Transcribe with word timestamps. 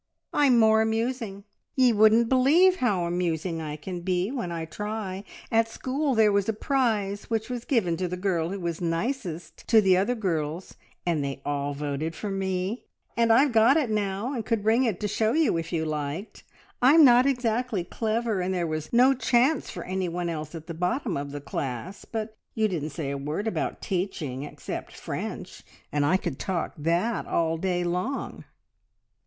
"I'm 0.33 0.57
more 0.57 0.81
amusing! 0.81 1.43
Ye 1.75 1.93
wouldn't 1.93 2.27
believe 2.27 2.77
how 2.77 3.05
amusing 3.05 3.61
I 3.61 3.75
can 3.75 3.99
be 4.01 4.31
when 4.31 4.51
I 4.51 4.65
try! 4.65 5.23
At 5.51 5.67
school 5.67 6.15
there 6.15 6.31
was 6.31 6.49
a 6.49 6.53
prize 6.53 7.29
which 7.29 7.51
was 7.51 7.65
given 7.65 7.97
to 7.97 8.07
the 8.07 8.17
girl 8.17 8.49
who 8.49 8.59
was 8.59 8.81
nicest 8.81 9.57
to 9.67 9.79
the 9.79 9.97
other 9.97 10.15
girls, 10.15 10.73
and 11.05 11.23
they 11.23 11.39
all 11.45 11.75
voted 11.75 12.15
for 12.15 12.31
me, 12.31 12.85
and 13.15 13.31
I've 13.31 13.51
got 13.51 13.77
it 13.77 13.91
now 13.91 14.33
and 14.33 14.43
could 14.43 14.63
bring 14.63 14.85
it 14.85 14.99
to 15.01 15.07
show 15.07 15.33
you 15.33 15.55
if 15.57 15.71
you 15.71 15.85
liked. 15.85 16.41
I'm 16.81 17.05
not 17.05 17.27
exactly 17.27 17.83
clever, 17.83 18.41
and 18.41 18.51
there 18.55 18.65
was 18.65 18.91
no 18.91 19.13
chance 19.13 19.69
for 19.69 19.83
anyone 19.83 20.29
else 20.29 20.55
at 20.55 20.65
the 20.65 20.73
bottom 20.73 21.15
of 21.15 21.29
the 21.29 21.41
class, 21.41 22.05
but 22.05 22.35
you 22.55 22.67
didn't 22.67 22.89
say 22.89 23.11
a 23.11 23.19
word 23.19 23.47
about 23.47 23.83
teaching, 23.83 24.41
except 24.45 24.93
French, 24.97 25.61
and 25.91 26.03
I 26.03 26.17
could 26.17 26.39
talk 26.39 26.73
that 26.79 27.27
all 27.27 27.55
day 27.59 27.83
long!" 27.83 28.45